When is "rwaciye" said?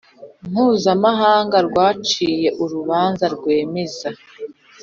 1.69-2.49